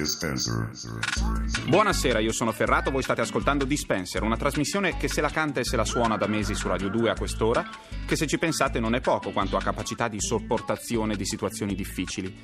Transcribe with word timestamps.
Dispenser. 0.00 0.70
Buonasera, 1.66 2.20
io 2.20 2.32
sono 2.32 2.52
Ferrato, 2.52 2.90
voi 2.90 3.02
state 3.02 3.20
ascoltando 3.20 3.66
Dispenser, 3.66 4.22
una 4.22 4.38
trasmissione 4.38 4.96
che 4.96 5.08
se 5.08 5.20
la 5.20 5.28
canta 5.28 5.60
e 5.60 5.64
se 5.64 5.76
la 5.76 5.84
suona 5.84 6.16
da 6.16 6.26
mesi 6.26 6.54
su 6.54 6.68
Radio 6.68 6.88
2 6.88 7.10
a 7.10 7.14
quest'ora, 7.14 7.68
che 8.06 8.16
se 8.16 8.26
ci 8.26 8.38
pensate 8.38 8.80
non 8.80 8.94
è 8.94 9.02
poco 9.02 9.30
quanto 9.30 9.58
a 9.58 9.60
capacità 9.60 10.08
di 10.08 10.18
sopportazione 10.18 11.16
di 11.16 11.26
situazioni 11.26 11.74
difficili. 11.74 12.34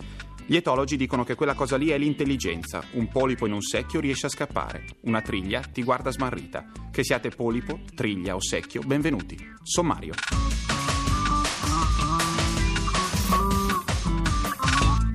Gli 0.44 0.56
etologi 0.56 0.98
dicono 0.98 1.24
che 1.24 1.34
quella 1.34 1.54
cosa 1.54 1.78
lì 1.78 1.88
è 1.88 1.96
l'intelligenza. 1.96 2.84
Un 2.92 3.08
polipo 3.08 3.46
in 3.46 3.52
un 3.52 3.62
secchio 3.62 4.00
riesce 4.00 4.26
a 4.26 4.30
scappare. 4.30 4.84
Una 5.04 5.22
triglia 5.22 5.60
ti 5.60 5.82
guarda 5.82 6.12
smarrita. 6.12 6.70
Che 6.92 7.02
siate 7.02 7.30
polipo, 7.30 7.80
triglia 7.94 8.34
o 8.34 8.40
secchio, 8.42 8.82
benvenuti. 8.82 9.36
Sommario. 9.62 10.12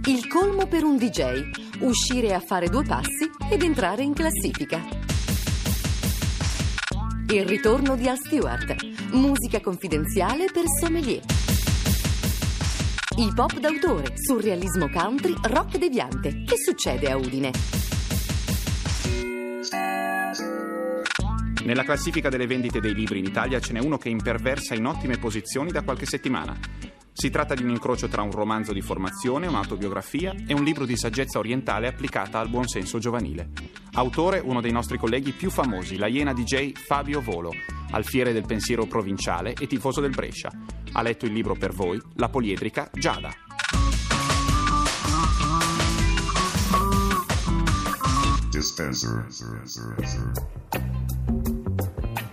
Il 0.05 0.27
colmo 0.27 0.67
per 0.67 0.83
un 0.83 0.97
DJ, 0.97 1.70
uscire 1.81 2.33
a 2.33 2.39
fare 2.39 2.69
due 2.69 2.83
passi 2.83 3.29
ed 3.49 3.63
entrare 3.63 4.03
in 4.03 4.13
classifica. 4.13 4.81
Il 7.29 7.45
ritorno 7.45 7.95
di 7.95 8.07
Al 8.07 8.17
Stewart, 8.17 8.75
musica 9.11 9.61
confidenziale 9.61 10.45
per 10.51 10.63
sommelier. 10.79 11.21
Hip 13.17 13.37
hop 13.37 13.59
d'autore, 13.59 14.13
surrealismo 14.15 14.89
country, 14.89 15.33
rock 15.41 15.77
deviante. 15.77 16.43
Che 16.43 16.55
succede 16.57 17.09
a 17.09 17.17
Udine? 17.17 17.51
Nella 21.63 21.83
classifica 21.83 22.29
delle 22.29 22.47
vendite 22.47 22.79
dei 22.79 22.93
libri 22.93 23.19
in 23.19 23.25
Italia 23.25 23.59
ce 23.59 23.73
n'è 23.73 23.79
uno 23.79 23.97
che 23.97 24.09
imperversa 24.09 24.73
in 24.75 24.85
ottime 24.85 25.17
posizioni 25.17 25.71
da 25.71 25.83
qualche 25.83 26.05
settimana. 26.05 26.57
Si 27.13 27.29
tratta 27.29 27.53
di 27.53 27.63
un 27.63 27.69
incrocio 27.69 28.07
tra 28.07 28.21
un 28.21 28.31
romanzo 28.31 28.73
di 28.73 28.81
formazione, 28.81 29.47
un'autobiografia 29.47 30.33
e 30.47 30.53
un 30.53 30.63
libro 30.63 30.85
di 30.85 30.95
saggezza 30.95 31.39
orientale 31.39 31.87
applicata 31.87 32.39
al 32.39 32.49
buonsenso 32.49 32.99
giovanile. 32.99 33.49
Autore 33.93 34.39
uno 34.39 34.61
dei 34.61 34.71
nostri 34.71 34.97
colleghi 34.97 35.31
più 35.31 35.49
famosi, 35.49 35.97
la 35.97 36.07
Iena 36.07 36.33
DJ 36.33 36.71
Fabio 36.73 37.21
Volo, 37.21 37.51
alfiere 37.91 38.31
del 38.31 38.45
pensiero 38.45 38.85
provinciale 38.85 39.53
e 39.53 39.67
tifoso 39.67 39.99
del 40.01 40.11
Brescia. 40.11 40.51
Ha 40.93 41.01
letto 41.01 41.25
il 41.25 41.33
libro 41.33 41.55
per 41.55 41.73
voi, 41.73 42.01
La 42.15 42.29
poliedrica 42.29 42.89
Giada. 42.93 43.29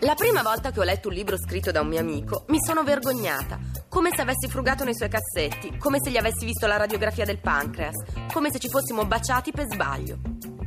La 0.01 0.15
prima 0.15 0.43
volta 0.43 0.71
che 0.71 0.81
ho 0.81 0.85
letto 0.85 1.09
un 1.09 1.15
libro 1.15 1.37
scritto 1.37 1.71
da 1.71 1.81
un 1.81 1.89
mio 1.89 2.01
amico 2.01 2.45
mi 2.49 2.59
sono 2.65 2.83
vergognata, 2.83 3.59
come 3.99 4.15
se 4.15 4.23
avessi 4.23 4.47
frugato 4.47 4.85
nei 4.85 4.95
suoi 4.95 5.09
cassetti, 5.09 5.77
come 5.77 5.99
se 6.01 6.13
gli 6.13 6.17
avessi 6.17 6.45
visto 6.45 6.69
la 6.69 6.77
radiografia 6.77 7.25
del 7.25 7.41
pancreas, 7.41 7.97
come 8.33 8.49
se 8.49 8.61
ci 8.61 8.69
fossimo 8.69 9.05
baciati 9.05 9.51
per 9.51 9.67
sbaglio. 9.69 10.19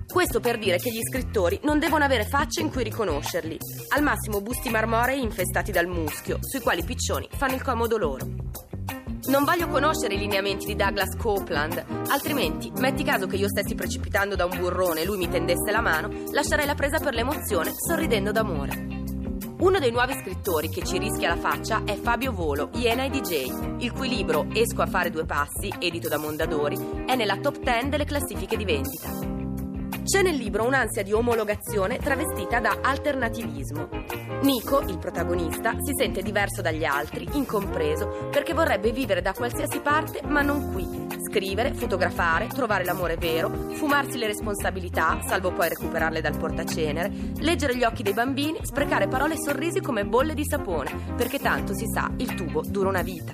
Questo 0.06 0.42
per 0.42 0.60
dire 0.60 0.76
che 0.80 0.92
gli 0.92 1.00
scrittori 1.02 1.58
non 1.64 1.80
devono 1.80 2.04
avere 2.04 2.26
facce 2.26 2.60
in 2.60 2.70
cui 2.70 2.84
riconoscerli, 2.84 3.58
al 3.96 4.04
massimo 4.04 4.42
busti 4.42 4.70
marmorei 4.70 5.22
infestati 5.22 5.72
dal 5.72 5.88
muschio, 5.88 6.40
sui 6.42 6.60
quali 6.60 6.82
i 6.82 6.84
piccioni 6.84 7.30
fanno 7.32 7.56
il 7.56 7.64
comodo 7.64 7.96
loro. 7.96 8.26
Non 9.30 9.46
voglio 9.46 9.70
conoscere 9.70 10.16
i 10.16 10.18
lineamenti 10.18 10.66
di 10.66 10.76
Douglas 10.76 11.16
Copeland, 11.16 11.86
altrimenti, 12.10 12.70
metti 12.80 13.06
caso 13.06 13.28
che 13.28 13.38
io 13.38 13.48
stessi 13.48 13.76
precipitando 13.76 14.36
da 14.36 14.44
un 14.44 14.58
burrone 14.58 15.04
e 15.04 15.06
lui 15.06 15.18
mi 15.18 15.30
tendesse 15.30 15.72
la 15.72 15.80
mano, 15.80 16.10
lascerei 16.34 16.66
la 16.66 16.76
presa 16.76 17.00
per 17.00 17.14
l'emozione, 17.14 17.72
sorridendo 17.78 18.34
d'amore. 18.34 19.01
Uno 19.62 19.78
dei 19.78 19.92
nuovi 19.92 20.14
scrittori 20.14 20.70
che 20.70 20.84
ci 20.84 20.98
rischia 20.98 21.30
la 21.30 21.40
faccia 21.40 21.84
è 21.86 21.96
Fabio 21.96 22.32
Volo, 22.32 22.72
Iena 22.74 23.04
e 23.04 23.12
DJ, 23.12 23.78
il 23.78 23.92
cui 23.92 24.10
libro 24.10 24.48
Esco 24.52 24.82
a 24.82 24.88
fare 24.88 25.12
due 25.12 25.24
passi, 25.24 25.72
edito 25.78 26.10
da 26.10 26.18
Mondadori, 26.18 27.04
è 27.06 27.16
nella 27.16 27.38
top 27.38 27.60
10 27.60 27.90
delle 27.90 28.06
classifiche 28.06 28.58
di 28.58 28.66
vendita. 28.66 29.10
C'è 30.04 30.24
nel 30.24 30.36
libro 30.36 30.66
un'ansia 30.66 31.04
di 31.04 31.14
omologazione 31.14 32.00
travestita 32.00 32.60
da 32.60 32.80
alternativismo. 32.82 33.88
Nico, 34.42 34.80
il 34.80 34.98
protagonista, 34.98 35.76
si 35.80 35.94
sente 35.96 36.24
diverso 36.24 36.64
dagli 36.64 36.84
altri, 36.84 37.30
incompreso, 37.34 38.30
perché 38.32 38.56
vorrebbe 38.56 38.92
vivere 38.92 39.22
da 39.22 39.34
qualsiasi 39.34 39.80
parte, 39.80 40.22
ma 40.24 40.42
non 40.42 40.72
qui. 40.74 41.01
Scrivere, 41.32 41.74
fotografare, 41.74 42.48
trovare 42.48 42.84
l'amore 42.84 43.16
vero, 43.16 43.50
fumarsi 43.72 44.18
le 44.18 44.28
responsabilità, 44.28 45.22
salvo 45.26 45.54
poi 45.54 45.70
recuperarle 45.70 46.20
dal 46.20 46.36
portacenere, 46.36 47.10
leggere 47.38 47.78
gli 47.78 47.86
occhi 47.86 48.04
dei 48.04 48.12
bambini, 48.12 48.60
sprecare 48.64 49.08
parole 49.08 49.36
e 49.36 49.42
sorrisi 49.42 49.80
come 49.80 50.04
bolle 50.04 50.34
di 50.34 50.46
sapone, 50.46 50.94
perché 51.16 51.40
tanto 51.40 51.74
si 51.74 51.86
sa, 51.86 52.12
il 52.18 52.36
tubo 52.36 52.64
dura 52.68 52.90
una 52.90 53.02
vita. 53.02 53.32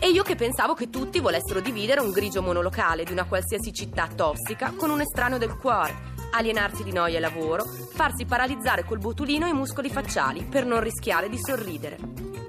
E 0.00 0.08
io 0.08 0.24
che 0.24 0.34
pensavo 0.34 0.74
che 0.74 0.90
tutti 0.90 1.20
volessero 1.20 1.60
dividere 1.60 2.00
un 2.00 2.10
grigio 2.10 2.42
monolocale 2.42 3.04
di 3.04 3.12
una 3.12 3.26
qualsiasi 3.26 3.72
città 3.72 4.08
tossica 4.08 4.72
con 4.76 4.90
un 4.90 5.02
estraneo 5.02 5.38
del 5.38 5.56
cuore, 5.56 5.94
alienarsi 6.32 6.82
di 6.82 6.92
noia 6.92 7.18
e 7.18 7.20
lavoro, 7.20 7.64
farsi 7.94 8.24
paralizzare 8.24 8.84
col 8.84 8.98
botulino 8.98 9.46
i 9.46 9.52
muscoli 9.52 9.88
facciali 9.88 10.42
per 10.42 10.66
non 10.66 10.80
rischiare 10.80 11.28
di 11.28 11.38
sorridere. 11.38 12.39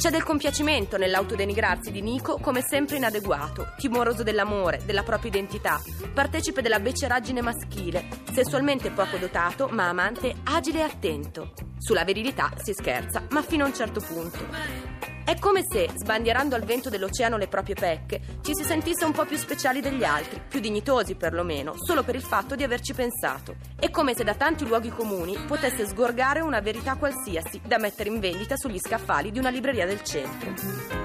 C'è 0.00 0.08
del 0.08 0.22
compiacimento 0.22 0.96
nell'autodenigrarsi 0.96 1.90
di 1.90 2.00
Nico 2.00 2.38
come 2.38 2.62
sempre 2.62 2.96
inadeguato, 2.96 3.74
timoroso 3.76 4.22
dell'amore, 4.22 4.80
della 4.86 5.02
propria 5.02 5.28
identità, 5.28 5.78
partecipe 6.14 6.62
della 6.62 6.80
beceraggine 6.80 7.42
maschile, 7.42 8.08
sessualmente 8.32 8.90
poco 8.92 9.18
dotato 9.18 9.68
ma 9.68 9.90
amante 9.90 10.36
agile 10.44 10.78
e 10.78 10.82
attento. 10.84 11.52
Sulla 11.76 12.04
virilità 12.04 12.50
si 12.56 12.72
scherza, 12.72 13.26
ma 13.28 13.42
fino 13.42 13.64
a 13.64 13.66
un 13.66 13.74
certo 13.74 14.00
punto. 14.00 15.09
È 15.24 15.38
come 15.38 15.64
se, 15.68 15.88
sbandierando 15.94 16.54
al 16.54 16.64
vento 16.64 16.88
dell'oceano 16.88 17.36
le 17.36 17.46
proprie 17.46 17.74
pecche, 17.74 18.20
ci 18.42 18.54
si 18.54 18.64
sentisse 18.64 19.04
un 19.04 19.12
po' 19.12 19.24
più 19.24 19.36
speciali 19.36 19.80
degli 19.80 20.02
altri, 20.02 20.40
più 20.48 20.60
dignitosi 20.60 21.14
perlomeno, 21.14 21.74
solo 21.76 22.02
per 22.02 22.14
il 22.14 22.22
fatto 22.22 22.56
di 22.56 22.62
averci 22.62 22.94
pensato. 22.94 23.56
È 23.78 23.90
come 23.90 24.14
se 24.14 24.24
da 24.24 24.34
tanti 24.34 24.66
luoghi 24.66 24.90
comuni 24.90 25.36
potesse 25.46 25.86
sgorgare 25.86 26.40
una 26.40 26.60
verità 26.60 26.96
qualsiasi 26.96 27.60
da 27.64 27.78
mettere 27.78 28.08
in 28.08 28.18
vendita 28.18 28.56
sugli 28.56 28.78
scaffali 28.78 29.30
di 29.30 29.38
una 29.38 29.50
libreria 29.50 29.86
del 29.86 30.02
centro. 30.02 30.98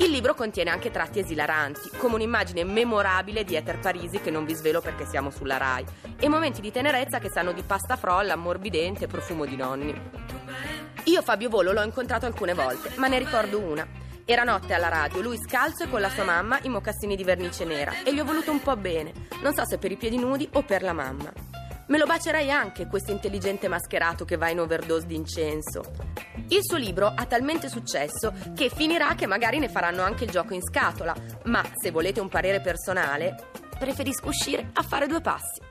Il 0.00 0.10
libro 0.10 0.34
contiene 0.34 0.70
anche 0.70 0.92
tratti 0.92 1.18
esilaranti, 1.18 1.90
come 1.96 2.14
un'immagine 2.14 2.62
memorabile 2.62 3.42
di 3.42 3.56
Ether 3.56 3.80
Parisi 3.80 4.20
che 4.20 4.30
non 4.30 4.44
vi 4.44 4.54
svelo 4.54 4.80
perché 4.80 5.04
siamo 5.04 5.30
sulla 5.30 5.56
Rai, 5.56 5.84
e 6.16 6.28
momenti 6.28 6.60
di 6.60 6.70
tenerezza 6.70 7.18
che 7.18 7.30
sanno 7.30 7.52
di 7.52 7.62
pasta 7.62 7.96
frolla, 7.96 8.34
ammorbidente 8.34 9.04
e 9.04 9.08
profumo 9.08 9.44
di 9.44 9.56
nonni. 9.56 10.00
Io 11.08 11.22
Fabio 11.22 11.48
Volo 11.48 11.72
l'ho 11.72 11.82
incontrato 11.82 12.26
alcune 12.26 12.52
volte, 12.52 12.92
ma 12.96 13.06
ne 13.06 13.18
ricordo 13.18 13.58
una. 13.58 13.86
Era 14.26 14.42
notte 14.42 14.74
alla 14.74 14.88
radio, 14.88 15.22
lui 15.22 15.38
scalzo 15.38 15.84
e 15.84 15.88
con 15.88 16.02
la 16.02 16.10
sua 16.10 16.24
mamma 16.24 16.58
i 16.60 16.68
mocassini 16.68 17.16
di 17.16 17.24
vernice 17.24 17.64
nera 17.64 18.02
e 18.04 18.12
gli 18.12 18.20
ho 18.20 18.26
voluto 18.26 18.50
un 18.50 18.60
po' 18.60 18.76
bene, 18.76 19.14
non 19.40 19.54
so 19.54 19.64
se 19.64 19.78
per 19.78 19.90
i 19.90 19.96
piedi 19.96 20.18
nudi 20.18 20.46
o 20.52 20.62
per 20.64 20.82
la 20.82 20.92
mamma. 20.92 21.32
Me 21.86 21.96
lo 21.96 22.04
bacerei 22.04 22.50
anche 22.50 22.86
questo 22.88 23.10
intelligente 23.10 23.68
mascherato 23.68 24.26
che 24.26 24.36
va 24.36 24.50
in 24.50 24.60
overdose 24.60 25.06
di 25.06 25.14
incenso. 25.14 25.80
Il 26.48 26.60
suo 26.60 26.76
libro 26.76 27.06
ha 27.06 27.24
talmente 27.24 27.70
successo 27.70 28.34
che 28.54 28.68
finirà 28.68 29.14
che 29.14 29.26
magari 29.26 29.58
ne 29.58 29.70
faranno 29.70 30.02
anche 30.02 30.24
il 30.24 30.30
gioco 30.30 30.52
in 30.52 30.62
scatola, 30.62 31.14
ma 31.44 31.64
se 31.74 31.90
volete 31.90 32.20
un 32.20 32.28
parere 32.28 32.60
personale, 32.60 33.34
preferisco 33.78 34.28
uscire 34.28 34.68
a 34.74 34.82
fare 34.82 35.06
due 35.06 35.22
passi. 35.22 35.62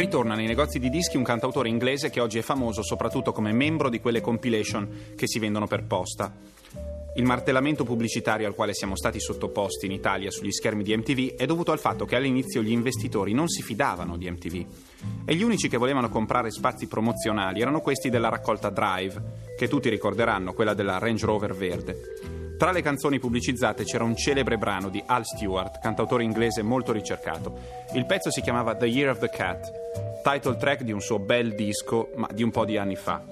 Ritorna 0.00 0.34
nei 0.34 0.46
negozi 0.46 0.78
di 0.78 0.88
dischi 0.88 1.18
un 1.18 1.22
cantautore 1.22 1.68
inglese 1.68 2.08
che 2.08 2.22
oggi 2.22 2.38
è 2.38 2.40
famoso 2.40 2.82
soprattutto 2.82 3.32
come 3.32 3.52
membro 3.52 3.90
di 3.90 4.00
quelle 4.00 4.22
compilation 4.22 5.12
che 5.14 5.28
si 5.28 5.38
vendono 5.38 5.66
per 5.66 5.84
posta. 5.84 6.34
Il 7.16 7.24
martellamento 7.24 7.84
pubblicitario 7.84 8.46
al 8.46 8.54
quale 8.54 8.72
siamo 8.72 8.96
stati 8.96 9.20
sottoposti 9.20 9.84
in 9.84 9.92
Italia 9.92 10.30
sugli 10.30 10.52
schermi 10.52 10.82
di 10.82 10.96
MTV 10.96 11.34
è 11.36 11.44
dovuto 11.44 11.70
al 11.70 11.78
fatto 11.78 12.06
che 12.06 12.16
all'inizio 12.16 12.62
gli 12.62 12.70
investitori 12.70 13.34
non 13.34 13.48
si 13.48 13.60
fidavano 13.60 14.16
di 14.16 14.30
MTV 14.30 14.66
e 15.26 15.34
gli 15.34 15.42
unici 15.42 15.68
che 15.68 15.76
volevano 15.76 16.08
comprare 16.08 16.50
spazi 16.50 16.86
promozionali 16.86 17.60
erano 17.60 17.82
questi 17.82 18.08
della 18.08 18.30
raccolta 18.30 18.70
Drive, 18.70 19.22
che 19.54 19.68
tutti 19.68 19.90
ricorderanno, 19.90 20.54
quella 20.54 20.72
della 20.72 20.96
Range 20.96 21.26
Rover 21.26 21.54
verde. 21.54 22.38
Tra 22.60 22.72
le 22.72 22.82
canzoni 22.82 23.18
pubblicizzate 23.18 23.84
c'era 23.84 24.04
un 24.04 24.14
celebre 24.14 24.58
brano 24.58 24.90
di 24.90 25.02
Al 25.06 25.24
Stewart, 25.24 25.78
cantautore 25.80 26.24
inglese 26.24 26.60
molto 26.60 26.92
ricercato. 26.92 27.58
Il 27.94 28.04
pezzo 28.04 28.30
si 28.30 28.42
chiamava 28.42 28.74
The 28.74 28.84
Year 28.84 29.08
of 29.08 29.18
the 29.18 29.30
Cat, 29.30 29.70
title 30.22 30.56
track 30.56 30.82
di 30.82 30.92
un 30.92 31.00
suo 31.00 31.18
bel 31.18 31.54
disco, 31.54 32.10
ma 32.16 32.28
di 32.32 32.42
un 32.42 32.50
po' 32.50 32.64
di 32.64 32.76
anni 32.76 32.96
fa. 32.96 33.22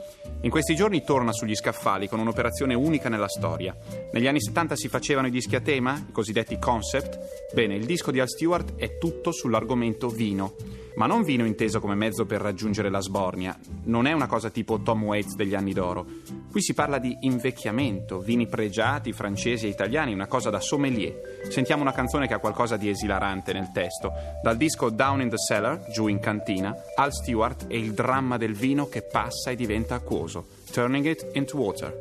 In 0.41 0.51
questi 0.51 0.75
giorni 0.75 1.03
torna 1.03 1.33
sugli 1.33 1.55
scaffali 1.55 2.09
con 2.09 2.21
un'operazione 2.21 2.75
unica 2.75 3.09
nella 3.09 3.29
storia. 3.29 3.77
Negli 4.13 4.27
anni 4.27 4.41
70 4.41 4.77
si 4.77 4.89
facevano 4.89 5.27
i 5.27 5.31
dischi 5.31 5.57
a 5.57 5.61
tema, 5.61 6.05
i 6.09 6.13
cosiddetti 6.13 6.59
concept. 6.59 7.19
Bene, 7.53 7.75
il 7.75 7.87
disco 7.87 8.11
di 8.11 8.21
Al 8.21 8.29
Stewart 8.29 8.77
è 8.77 8.99
tutto 8.99 9.33
sull'argomento 9.33 10.09
vino 10.09 10.55
ma 10.99 11.07
non 11.07 11.23
vino 11.23 11.47
inteso 11.47 11.79
come 11.79 11.95
mezzo 11.95 12.27
per 12.27 12.41
raggiungere 12.41 12.91
la 12.91 13.01
sbornia. 13.01 13.57
Non 13.85 14.07
è 14.07 14.13
una 14.13 14.27
cosa 14.27 14.51
tipo 14.51 14.81
Tom 14.81 15.05
Waits 15.05 15.37
degli 15.37 15.55
anni 15.55 15.73
d'oro. 15.73 16.05
Qui 16.51 16.61
si 16.61 16.75
parla 16.75 16.99
di 16.99 17.17
invecchiamento, 17.21 18.19
vini 18.19 18.49
pregiati, 18.49 19.13
francesi 19.13 19.67
e 19.67 19.69
italiani, 19.69 20.13
una 20.13 20.27
cosa 20.27 20.51
da 20.51 20.59
sommelier. 20.59 21.45
Sentiamo 21.51 21.83
una 21.83 21.93
canzone 21.93 22.27
che 22.27 22.35
ha 22.35 22.41
qualcosa 22.41 22.77
di 22.77 22.89
esilarante 22.89 23.53
nel 23.53 23.71
testo. 23.71 24.13
Dal 24.43 24.57
disco 24.57 24.91
Down 24.91 25.21
in 25.21 25.29
the 25.29 25.37
Cellar, 25.37 25.89
giù 25.89 26.09
in 26.09 26.19
cantina, 26.19 26.48
Al 26.49 27.13
Stewart 27.13 27.67
e 27.69 27.79
il 27.79 27.93
dramma 27.93 28.39
del 28.39 28.55
vino 28.55 28.89
che 28.89 29.03
passa 29.03 29.51
e 29.51 29.55
diventa 29.55 29.97
acquoso. 29.97 30.47
Turning 30.73 31.05
it 31.05 31.27
into 31.35 31.59
water. 31.59 31.93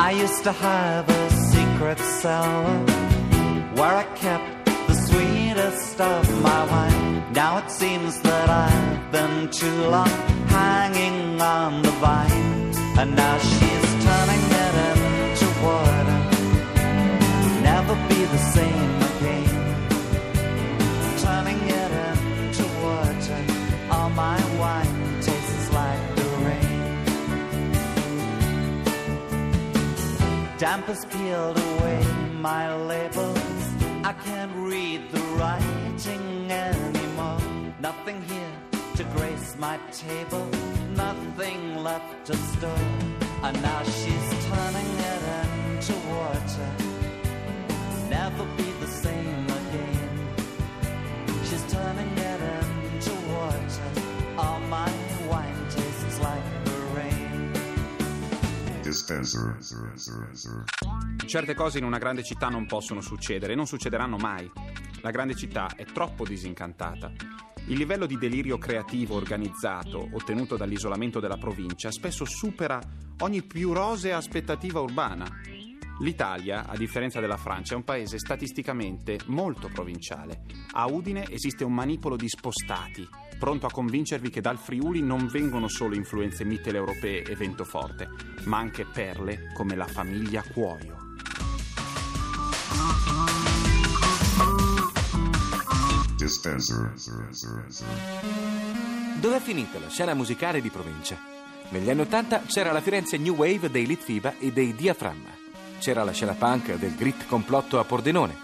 I 0.00 0.10
used 0.12 0.42
to 0.42 0.52
have 0.52 1.08
a 1.08 1.30
secret 1.30 1.98
cellar 2.20 2.84
where 3.76 3.94
I 3.94 4.04
kept 4.16 4.57
sweetest 5.98 6.00
of 6.00 6.42
my 6.42 6.64
wine. 6.70 7.32
Now 7.32 7.58
it 7.58 7.70
seems 7.70 8.20
that 8.20 8.48
I've 8.48 9.12
been 9.12 9.50
too 9.50 9.88
long 9.88 10.08
hanging 10.48 11.40
on 11.40 11.82
the 11.82 11.90
vine, 12.02 12.72
and 12.98 13.14
now 13.16 13.38
she's 13.38 13.86
turning 14.06 14.44
it 14.64 14.74
into 14.84 15.46
water. 15.62 16.18
Never 17.62 17.94
be 18.08 18.20
the 18.24 18.38
same 18.56 19.02
again. 19.10 19.56
Turning 21.24 21.60
it 21.80 21.92
into 22.02 22.64
water. 22.82 23.40
All 23.90 24.10
my 24.10 24.38
wine 24.58 25.20
tastes 25.22 25.72
like 25.72 26.16
the 26.16 26.28
rain. 26.46 26.78
Damp 30.58 30.86
has 30.86 31.04
peeled 31.06 31.58
away 31.58 32.00
my 32.48 32.74
labels. 32.74 33.38
I 34.04 34.12
can't 34.24 34.52
read 34.54 35.00
the 35.12 35.20
writing 35.38 35.77
anymore. 36.06 37.40
Nothing 37.80 38.22
here 38.22 38.52
to 38.96 39.04
grace 39.16 39.56
my 39.58 39.78
table. 39.90 40.46
Nothing 40.94 41.82
left 41.82 42.26
to 42.26 42.36
store. 42.36 42.70
And 43.42 43.60
now 43.62 43.82
she's 43.82 44.46
turning 44.46 44.90
it 45.12 45.22
into 45.70 45.94
water. 46.08 46.70
Never 48.08 48.44
be 48.56 48.70
the 48.80 48.86
same 48.86 49.46
again. 49.46 50.08
She's 51.44 51.64
turning 51.72 52.12
it 52.16 52.40
into 52.92 53.14
water. 53.32 53.90
All 54.36 54.60
my 54.68 54.90
wine 55.28 55.66
tastes 55.68 56.20
like 56.20 56.64
the 56.64 56.78
rain. 56.94 57.52
Dispenser. 58.82 59.58
Certe 61.26 61.54
cose 61.54 61.78
in 61.78 61.84
una 61.84 61.98
grande 61.98 62.22
città 62.22 62.48
non 62.48 62.66
possono 62.66 63.00
succedere 63.00 63.52
e 63.52 63.56
non 63.56 63.66
succederanno 63.66 64.16
mai. 64.16 64.50
La 65.00 65.10
grande 65.10 65.34
città 65.34 65.74
è 65.76 65.84
troppo 65.84 66.24
disincantata. 66.24 67.12
Il 67.66 67.76
livello 67.76 68.06
di 68.06 68.16
delirio 68.16 68.58
creativo 68.58 69.14
organizzato 69.14 70.08
ottenuto 70.12 70.56
dall'isolamento 70.56 71.20
della 71.20 71.36
provincia 71.36 71.90
spesso 71.90 72.24
supera 72.24 72.80
ogni 73.20 73.42
più 73.42 73.72
rosea 73.72 74.16
aspettativa 74.16 74.80
urbana. 74.80 75.26
L'Italia, 76.00 76.66
a 76.66 76.76
differenza 76.76 77.20
della 77.20 77.36
Francia, 77.36 77.74
è 77.74 77.76
un 77.76 77.84
paese 77.84 78.18
statisticamente 78.18 79.18
molto 79.26 79.68
provinciale. 79.68 80.42
A 80.72 80.86
Udine 80.86 81.28
esiste 81.28 81.64
un 81.64 81.74
manipolo 81.74 82.16
di 82.16 82.28
spostati, 82.28 83.06
pronto 83.38 83.66
a 83.66 83.70
convincervi 83.70 84.30
che 84.30 84.40
dal 84.40 84.58
Friuli 84.58 85.02
non 85.02 85.26
vengono 85.26 85.68
solo 85.68 85.94
influenze 85.94 86.44
mitteleuropee 86.44 87.22
e 87.22 87.34
vento 87.34 87.64
forte, 87.64 88.08
ma 88.44 88.58
anche 88.58 88.84
perle 88.84 89.52
come 89.54 89.74
la 89.74 89.86
famiglia 89.86 90.42
Cuoio. 90.42 90.97
Dispenser. 96.18 96.94
Dov'è 99.20 99.38
finita 99.38 99.78
la 99.78 99.88
scena 99.88 100.14
musicale 100.14 100.60
di 100.60 100.68
provincia? 100.68 101.16
Negli 101.68 101.88
anni 101.88 102.00
Ottanta 102.00 102.42
c'era 102.42 102.72
la 102.72 102.80
Firenze 102.80 103.18
New 103.18 103.36
Wave 103.36 103.70
dei 103.70 103.86
Litfiba 103.86 104.36
e 104.36 104.50
dei 104.50 104.74
Diaframma. 104.74 105.30
C'era 105.78 106.02
la 106.02 106.10
scena 106.10 106.34
punk 106.34 106.74
del 106.74 106.96
grit 106.96 107.24
complotto 107.28 107.78
a 107.78 107.84
Pordenone. 107.84 108.36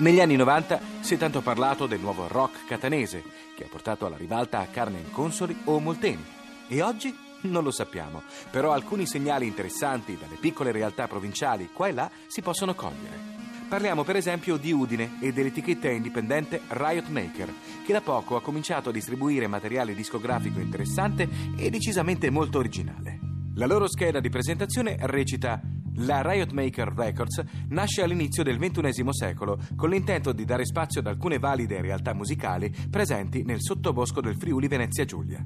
Negli 0.00 0.20
anni 0.20 0.36
90 0.36 0.78
si 1.00 1.14
è 1.14 1.16
tanto 1.16 1.40
parlato 1.40 1.86
del 1.86 2.00
nuovo 2.00 2.28
rock 2.28 2.66
catanese, 2.66 3.22
che 3.56 3.64
ha 3.64 3.68
portato 3.70 4.04
alla 4.04 4.18
ribalta 4.18 4.58
a 4.58 4.66
Carmen 4.66 5.10
Consoli 5.10 5.58
o 5.64 5.80
Molteni. 5.80 6.24
E 6.68 6.82
oggi? 6.82 7.16
Non 7.44 7.64
lo 7.64 7.70
sappiamo, 7.70 8.22
però 8.50 8.72
alcuni 8.72 9.06
segnali 9.06 9.46
interessanti 9.46 10.18
dalle 10.20 10.36
piccole 10.36 10.72
realtà 10.72 11.08
provinciali 11.08 11.70
qua 11.72 11.88
e 11.88 11.92
là 11.92 12.10
si 12.26 12.42
possono 12.42 12.74
cogliere. 12.74 13.33
Parliamo 13.74 14.04
per 14.04 14.14
esempio 14.14 14.56
di 14.56 14.70
Udine 14.70 15.18
e 15.18 15.32
dell'etichetta 15.32 15.90
indipendente 15.90 16.60
Riot 16.68 17.08
Maker, 17.08 17.52
che 17.84 17.92
da 17.92 18.00
poco 18.02 18.36
ha 18.36 18.40
cominciato 18.40 18.90
a 18.90 18.92
distribuire 18.92 19.48
materiale 19.48 19.96
discografico 19.96 20.60
interessante 20.60 21.28
e 21.56 21.70
decisamente 21.70 22.30
molto 22.30 22.58
originale. 22.58 23.18
La 23.56 23.66
loro 23.66 23.88
scheda 23.88 24.20
di 24.20 24.28
presentazione 24.28 24.96
recita 25.00 25.60
la 25.96 26.22
Riot 26.22 26.52
Maker 26.52 26.92
Records 26.94 27.42
nasce 27.70 28.02
all'inizio 28.02 28.44
del 28.44 28.58
XXI 28.58 29.06
secolo 29.10 29.58
con 29.74 29.90
l'intento 29.90 30.30
di 30.30 30.44
dare 30.44 30.64
spazio 30.64 31.00
ad 31.00 31.08
alcune 31.08 31.40
valide 31.40 31.80
realtà 31.80 32.14
musicali 32.14 32.72
presenti 32.88 33.42
nel 33.42 33.60
sottobosco 33.60 34.20
del 34.20 34.36
Friuli 34.36 34.68
Venezia 34.68 35.04
Giulia. 35.04 35.44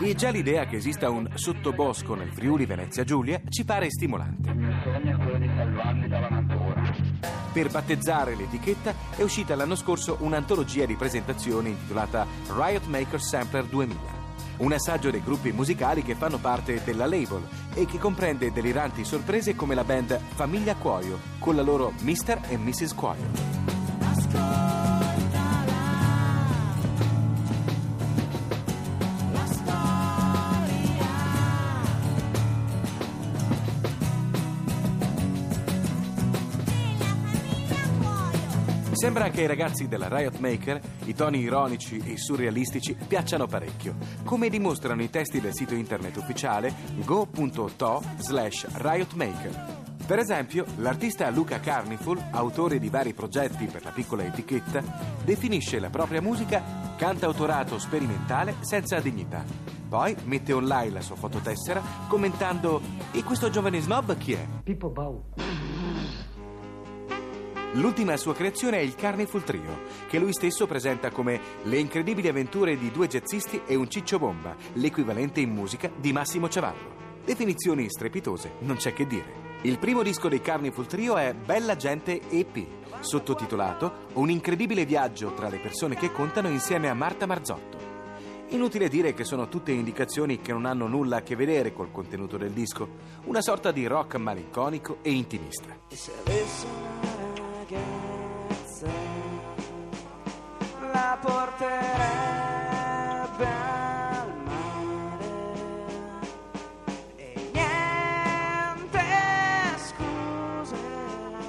E 0.00 0.14
già 0.16 0.30
l'idea 0.30 0.66
che 0.66 0.74
esista 0.74 1.08
un 1.08 1.30
sottobosco 1.34 2.16
nel 2.16 2.32
Friuli 2.32 2.66
Venezia 2.66 3.04
Giulia 3.04 3.40
ci 3.48 3.64
pare 3.64 3.90
stimolante. 3.90 5.19
Per 7.52 7.70
battezzare 7.70 8.36
l'etichetta 8.36 8.94
è 9.16 9.22
uscita 9.22 9.56
l'anno 9.56 9.74
scorso 9.74 10.16
un'antologia 10.20 10.86
di 10.86 10.94
presentazioni 10.94 11.70
intitolata 11.70 12.26
Riot 12.46 12.86
Maker 12.86 13.20
Sampler 13.20 13.64
2000 13.64 14.18
un 14.60 14.72
assaggio 14.72 15.10
dei 15.10 15.22
gruppi 15.22 15.52
musicali 15.52 16.02
che 16.02 16.14
fanno 16.14 16.38
parte 16.38 16.82
della 16.84 17.06
label 17.06 17.46
e 17.74 17.86
che 17.86 17.98
comprende 17.98 18.52
deliranti 18.52 19.04
sorprese 19.04 19.54
come 19.56 19.74
la 19.74 19.84
band 19.84 20.18
Famiglia 20.34 20.74
Cuoio 20.74 21.18
con 21.38 21.56
la 21.56 21.62
loro 21.62 21.92
Mr. 22.00 22.40
e 22.48 22.56
Mrs. 22.56 22.94
Cuoio. 22.94 23.59
Sembra 39.00 39.30
che 39.30 39.40
ai 39.40 39.46
ragazzi 39.46 39.88
della 39.88 40.14
Riot 40.14 40.40
Maker 40.40 40.78
i 41.06 41.14
toni 41.14 41.38
ironici 41.38 42.02
e 42.04 42.18
surrealistici 42.18 42.94
piacciono 43.08 43.46
parecchio, 43.46 43.96
come 44.24 44.50
dimostrano 44.50 45.02
i 45.02 45.08
testi 45.08 45.40
del 45.40 45.54
sito 45.54 45.72
internet 45.72 46.16
ufficiale 46.16 46.70
go.to 47.06 48.02
slash 48.18 48.66
riotmaker. 48.74 49.78
Per 50.06 50.18
esempio, 50.18 50.66
l'artista 50.76 51.30
Luca 51.30 51.60
Carniful, 51.60 52.22
autore 52.30 52.78
di 52.78 52.90
vari 52.90 53.14
progetti 53.14 53.64
per 53.68 53.84
la 53.84 53.90
piccola 53.90 54.22
etichetta, 54.22 54.82
definisce 55.24 55.78
la 55.78 55.88
propria 55.88 56.20
musica 56.20 56.62
cantautorato 56.98 57.78
sperimentale 57.78 58.56
senza 58.60 59.00
dignità. 59.00 59.42
Poi 59.88 60.14
mette 60.24 60.52
online 60.52 60.90
la 60.90 61.00
sua 61.00 61.16
fototessera 61.16 61.80
commentando 62.06 62.82
E 63.12 63.24
questo 63.24 63.48
giovane 63.48 63.80
snob 63.80 64.14
chi 64.18 64.34
è? 64.34 64.46
Pippo 64.62 64.90
Bau. 64.90 65.24
L'ultima 67.74 68.16
sua 68.16 68.34
creazione 68.34 68.78
è 68.78 68.80
il 68.80 68.96
Carnival 68.96 69.44
Trio, 69.44 69.82
che 70.08 70.18
lui 70.18 70.32
stesso 70.32 70.66
presenta 70.66 71.12
come 71.12 71.40
le 71.62 71.78
incredibili 71.78 72.26
avventure 72.26 72.76
di 72.76 72.90
due 72.90 73.06
jazzisti 73.06 73.62
e 73.64 73.76
un 73.76 73.88
ciccio 73.88 74.18
bomba, 74.18 74.56
l'equivalente 74.72 75.38
in 75.38 75.50
musica 75.50 75.88
di 75.94 76.12
Massimo 76.12 76.48
Ciavallo. 76.48 76.98
Definizioni 77.24 77.88
strepitose, 77.88 78.54
non 78.60 78.74
c'è 78.74 78.92
che 78.92 79.06
dire. 79.06 79.48
Il 79.62 79.78
primo 79.78 80.02
disco 80.02 80.28
dei 80.28 80.40
Carnival 80.40 80.86
Trio 80.86 81.16
è 81.16 81.32
Bella 81.32 81.76
Gente 81.76 82.20
EP, 82.30 82.66
sottotitolato 82.98 84.08
Un 84.14 84.30
incredibile 84.30 84.84
viaggio 84.84 85.32
tra 85.34 85.48
le 85.48 85.58
persone 85.58 85.94
che 85.94 86.10
contano 86.10 86.48
insieme 86.48 86.88
a 86.88 86.94
Marta 86.94 87.26
Marzotto. 87.26 87.78
Inutile 88.48 88.88
dire 88.88 89.14
che 89.14 89.22
sono 89.22 89.48
tutte 89.48 89.70
indicazioni 89.70 90.40
che 90.40 90.50
non 90.50 90.66
hanno 90.66 90.88
nulla 90.88 91.18
a 91.18 91.22
che 91.22 91.36
vedere 91.36 91.72
col 91.72 91.92
contenuto 91.92 92.36
del 92.36 92.50
disco, 92.50 92.88
una 93.26 93.40
sorta 93.40 93.70
di 93.70 93.86
rock 93.86 94.16
malinconico 94.16 94.98
e 95.02 95.12
intimista. 95.12 95.78
Ragazza, 97.70 98.88
la 100.92 101.18
porterebbe 101.22 101.68
al 103.46 104.34
mare 104.44 105.24
e 107.14 107.50
niente 107.52 108.98
scuse. 109.76 110.74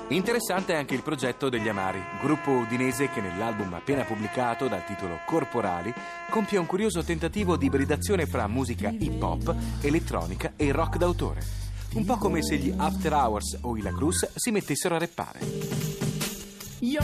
Interessante 0.10 0.76
anche 0.76 0.94
il 0.94 1.02
progetto 1.02 1.50
degli 1.50 1.68
Amari, 1.68 2.00
gruppo 2.22 2.52
udinese 2.52 3.10
che 3.10 3.20
nell'album 3.20 3.74
appena 3.74 4.04
pubblicato 4.04 4.68
dal 4.68 4.86
titolo 4.86 5.22
Corporali 5.26 5.92
compie 6.30 6.60
un 6.60 6.68
curioso 6.68 7.04
tentativo 7.04 7.58
di 7.58 7.66
ibridazione 7.66 8.28
fra 8.28 8.46
musica 8.46 8.90
hip 8.90 9.24
hop, 9.24 9.56
elettronica 9.82 10.54
e 10.56 10.72
rock 10.72 10.98
d'autore. 10.98 11.42
Un 11.94 12.06
po' 12.06 12.18
come 12.18 12.44
se 12.44 12.58
gli 12.58 12.72
After 12.78 13.12
Hours 13.12 13.58
o 13.62 13.76
i 13.76 13.82
La 13.82 13.92
Cruz 13.92 14.30
si 14.36 14.52
mettessero 14.52 14.94
a 14.96 15.00
rappare. 15.00 16.01
Io 16.84 17.02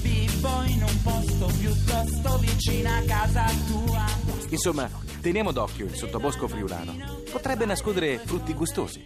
vivo 0.00 0.62
in 0.62 0.82
un 0.82 1.02
posto 1.02 1.50
piuttosto 1.58 2.38
vicino 2.38 2.88
a 2.88 3.02
casa 3.06 3.44
tua. 3.66 4.06
Insomma, 4.48 4.88
teniamo 5.20 5.52
d'occhio 5.52 5.84
il 5.84 5.94
sottobosco 5.94 6.48
friulano. 6.48 6.94
Potrebbe 7.30 7.66
nascondere 7.66 8.16
frutti 8.24 8.54
gustosi. 8.54 9.04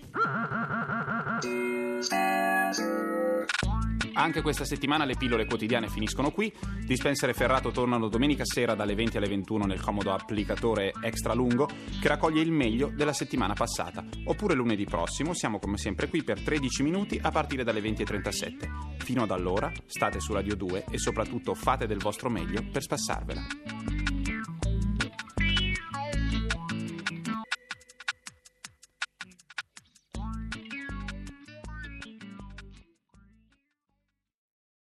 Anche 4.15 4.43
questa 4.43 4.65
settimana 4.65 5.05
le 5.05 5.17
pillole 5.17 5.47
quotidiane 5.47 5.89
finiscono 5.89 6.31
qui. 6.31 6.53
Dispenser 6.85 7.31
e 7.31 7.35
Ferrato 7.35 7.71
tornano 7.71 8.09
domenica 8.09 8.45
sera 8.45 8.75
dalle 8.75 8.95
20 8.95 9.17
alle 9.17 9.29
21 9.29 9.65
nel 9.65 9.81
comodo 9.81 10.13
applicatore 10.13 10.93
extra 11.03 11.33
lungo 11.33 11.69
che 12.01 12.09
raccoglie 12.09 12.43
il 12.43 12.53
meglio 12.53 12.89
della 12.95 13.13
settimana 13.13 13.55
passata. 13.55 14.05
Oppure 14.27 14.55
lunedì 14.55 14.85
prossimo 14.85 15.33
siamo 15.35 15.59
come 15.59 15.79
sempre 15.79 16.09
qui 16.09 16.23
per 16.23 16.41
13 16.41 16.83
minuti 16.83 17.19
a 17.23 17.31
partire 17.31 17.65
dalle 17.65 17.81
20.37. 17.81 18.99
Fino 18.99 19.23
ad 19.23 19.31
allora 19.31 19.73
state 19.87 20.21
su 20.21 20.33
Radio 20.33 20.57
2 20.57 20.85
e 20.91 20.99
soprattutto 20.99 21.55
fate 21.55 21.87
del 21.87 21.99
vostro 21.99 22.29
meglio 22.29 22.63
per 22.71 22.83
spassarvela. 22.83 23.72